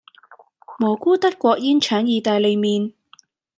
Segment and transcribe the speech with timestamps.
[0.79, 2.95] 蘑菇德國煙腸義大利麵